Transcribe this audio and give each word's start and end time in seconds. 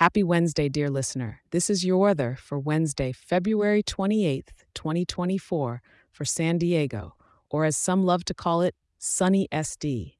Happy 0.00 0.22
Wednesday, 0.22 0.70
dear 0.70 0.88
listener. 0.88 1.42
This 1.50 1.68
is 1.68 1.84
your 1.84 1.98
weather 1.98 2.34
for 2.40 2.58
Wednesday, 2.58 3.12
February 3.12 3.82
28th, 3.82 4.48
2024, 4.72 5.82
for 6.10 6.24
San 6.24 6.56
Diego, 6.56 7.16
or 7.50 7.66
as 7.66 7.76
some 7.76 8.06
love 8.06 8.24
to 8.24 8.32
call 8.32 8.62
it, 8.62 8.74
sunny 8.96 9.46
SD. 9.52 10.14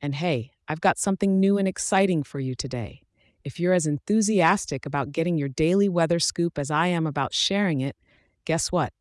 And 0.00 0.14
hey, 0.14 0.52
I've 0.68 0.80
got 0.80 0.96
something 0.96 1.40
new 1.40 1.58
and 1.58 1.66
exciting 1.66 2.22
for 2.22 2.38
you 2.38 2.54
today. 2.54 3.02
If 3.42 3.58
you're 3.58 3.72
as 3.72 3.84
enthusiastic 3.84 4.86
about 4.86 5.10
getting 5.10 5.36
your 5.36 5.48
daily 5.48 5.88
weather 5.88 6.20
scoop 6.20 6.56
as 6.56 6.70
I 6.70 6.86
am 6.86 7.04
about 7.04 7.34
sharing 7.34 7.80
it, 7.80 7.96
guess 8.44 8.70
what? 8.70 8.92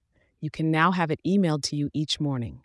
You 0.42 0.50
can 0.50 0.72
now 0.72 0.92
have 0.92 1.12
it 1.12 1.20
emailed 1.24 1.62
to 1.66 1.76
you 1.76 1.92
each 1.94 2.20
morning. 2.20 2.64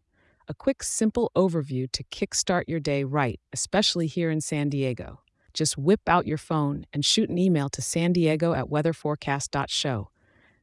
A 0.49 0.55
quick, 0.55 0.83
simple 0.83 1.31
overview 1.37 1.93
to 1.93 2.05
kickstart 2.05 2.65
your 2.69 2.81
day 2.81 3.05
right, 3.05 3.39
especially 3.53 4.07
here 4.07 4.31
in 4.31 4.41
San 4.41 4.71
Diego. 4.71 5.21
Just 5.55 5.79
whip 5.79 6.01
out 6.07 6.27
your 6.27 6.39
phone 6.39 6.87
and 6.93 7.05
shoot 7.05 7.29
an 7.29 7.39
email 7.39 7.69
to 7.71 7.83
san 7.83 8.13
diego 8.13 8.53
at 8.53 8.67
weatherforecast.show. 8.67 10.11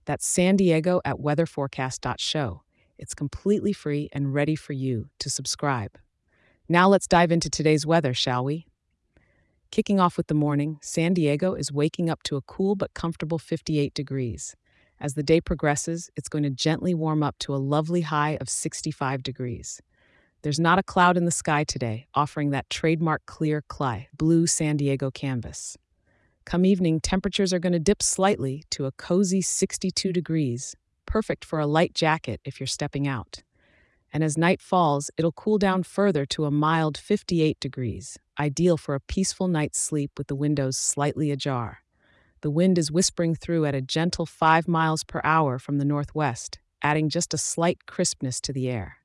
That's 0.06 0.26
san 0.26 0.56
diego 0.56 1.02
at 1.04 1.18
weatherforecast.show. 1.18 2.62
It's 2.98 3.14
completely 3.14 3.74
free 3.74 4.10
and 4.12 4.34
ready 4.34 4.56
for 4.56 4.74
you 4.74 5.10
to 5.20 5.30
subscribe. 5.30 5.98
Now 6.70 6.90
let's 6.90 7.08
dive 7.08 7.32
into 7.32 7.50
today's 7.50 7.86
weather, 7.86 8.14
shall 8.14 8.44
we? 8.44 8.66
Kicking 9.72 10.00
off 10.00 10.18
with 10.18 10.28
the 10.28 10.34
morning, 10.34 10.80
San 10.82 11.14
Diego 11.14 11.54
is 11.54 11.72
waking 11.72 12.10
up 12.10 12.24
to 12.24 12.38
a 12.38 12.42
cool 12.42 12.76
but 12.76 12.94
comfortable 12.94 13.38
58 13.38 13.94
degrees. 13.94 14.56
As 15.00 15.14
the 15.14 15.24
day 15.24 15.42
progresses, 15.42 16.10
it's 16.16 16.30
going 16.30 16.44
to 16.44 16.50
gently 16.50 16.94
warm 16.94 17.22
up 17.22 17.38
to 17.40 17.54
a 17.54 17.58
lovely 17.58 18.02
high 18.02 18.38
of 18.42 18.50
65 18.50 19.22
degrees. 19.22 19.82
There's 20.42 20.60
not 20.60 20.80
a 20.80 20.84
cloud 20.84 21.18
in 21.18 21.26
the 21.26 21.32
sky 21.32 21.64
today, 21.64 22.08
offering 22.14 22.52
that 22.52 22.70
trademark 22.70 23.26
clear 23.26 23.64
clay, 23.68 24.10
blue 24.18 24.48
San 24.48 24.78
Diego 24.78 25.12
canvas. 25.12 25.78
Come 26.46 26.66
evening, 26.66 27.02
temperatures 27.02 27.52
are 27.54 27.60
going 27.60 27.74
to 27.74 27.80
dip 27.80 28.02
slightly 28.02 28.64
to 28.72 28.86
a 28.86 28.92
cozy 28.92 29.42
62 29.42 30.14
degrees, 30.14 30.76
perfect 31.06 31.44
for 31.44 31.60
a 31.60 31.68
light 31.68 31.94
jacket 31.94 32.40
if 32.46 32.60
you're 32.60 32.68
stepping 32.68 33.08
out 33.08 33.44
and 34.14 34.24
as 34.24 34.38
night 34.38 34.62
falls, 34.62 35.12
it'll 35.18 35.32
cool 35.32 35.58
down 35.58 35.84
further 35.84 36.26
to 36.26 36.46
a 36.46 36.52
mild 36.52 36.98
58 36.98 37.60
degrees, 37.60 38.18
ideal 38.40 38.78
for 38.78 38.96
a 38.96 39.00
peaceful 39.00 39.48
night's 39.48 39.80
sleep 39.80 40.12
with 40.18 40.28
the 40.28 40.36
windows 40.36 40.78
slightly 40.78 41.32
ajar. 41.32 41.84
The 42.42 42.50
wind 42.50 42.78
is 42.78 42.92
whispering 42.92 43.36
through 43.36 43.66
at 43.66 43.76
a 43.76 43.82
gentle 43.82 44.26
5 44.26 44.68
miles 44.68 45.04
per 45.04 45.22
hour 45.24 45.60
from 45.60 45.78
the 45.78 45.86
northwest, 45.86 46.60
adding 46.82 47.10
just 47.10 47.34
a 47.34 47.38
slight 47.38 47.86
crispness 47.86 48.40
to 48.42 48.54
the 48.54 48.70
air. 48.70 48.97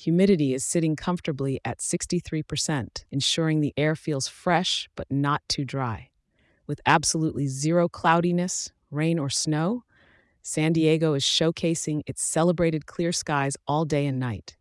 Humidity 0.00 0.54
is 0.54 0.64
sitting 0.64 0.96
comfortably 0.96 1.60
at 1.62 1.80
63%, 1.80 3.04
ensuring 3.10 3.60
the 3.60 3.74
air 3.76 3.94
feels 3.94 4.28
fresh 4.28 4.88
but 4.96 5.06
not 5.10 5.42
too 5.46 5.62
dry. 5.62 6.08
With 6.66 6.80
absolutely 6.86 7.46
zero 7.48 7.86
cloudiness, 7.86 8.72
rain, 8.90 9.18
or 9.18 9.28
snow, 9.28 9.84
San 10.40 10.72
Diego 10.72 11.12
is 11.12 11.22
showcasing 11.22 12.00
its 12.06 12.22
celebrated 12.22 12.86
clear 12.86 13.12
skies 13.12 13.58
all 13.66 13.84
day 13.84 14.06
and 14.06 14.18
night. 14.18 14.56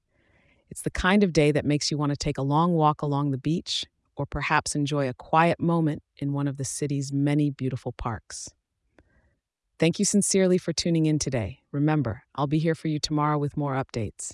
It's 0.70 0.82
the 0.82 0.90
kind 0.90 1.24
of 1.24 1.32
day 1.32 1.54
that 1.54 1.64
makes 1.64 1.90
you 1.90 1.98
want 1.98 2.10
to 2.10 2.18
take 2.18 2.38
a 2.38 2.42
long 2.42 2.74
walk 2.74 3.02
along 3.02 3.32
the 3.32 3.38
beach 3.38 3.86
or 4.18 4.26
perhaps 4.26 4.76
enjoy 4.76 5.08
a 5.08 5.14
quiet 5.14 5.62
moment 5.62 6.04
in 6.18 6.34
one 6.34 6.50
of 6.50 6.58
the 6.58 6.66
city's 6.66 7.14
many 7.14 7.50
beautiful 7.50 7.94
parks. 7.94 8.50
Thank 9.80 10.00
you 10.00 10.04
sincerely 10.04 10.58
for 10.58 10.74
tuning 10.74 11.06
in 11.06 11.18
today. 11.18 11.60
Remember, 11.72 12.24
I'll 12.36 12.46
be 12.46 12.60
here 12.60 12.76
for 12.76 12.90
you 12.90 13.00
tomorrow 13.00 13.38
with 13.38 13.56
more 13.56 13.76
updates. 13.76 14.34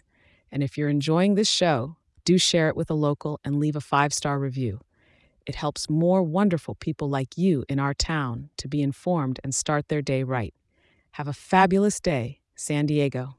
And 0.52 0.64
if 0.64 0.78
you're 0.78 0.90
enjoying 0.90 1.36
this 1.36 1.50
show, 1.50 1.98
do 2.24 2.38
share 2.38 2.70
it 2.70 2.76
with 2.76 2.90
a 2.90 2.96
local 2.96 3.40
and 3.44 3.60
leave 3.60 3.76
a 3.76 3.82
five 3.82 4.14
star 4.14 4.40
review. 4.40 4.82
It 5.46 5.56
helps 5.56 5.90
more 5.90 6.24
wonderful 6.24 6.76
people 6.76 7.10
like 7.10 7.38
you 7.38 7.66
in 7.68 7.80
our 7.80 7.94
town 7.94 8.50
to 8.58 8.68
be 8.68 8.82
informed 8.82 9.40
and 9.44 9.54
start 9.54 9.90
their 9.90 10.02
day 10.02 10.24
right. 10.24 10.54
Have 11.12 11.28
a 11.28 11.34
fabulous 11.34 12.00
day, 12.00 12.40
San 12.56 12.86
Diego. 12.86 13.34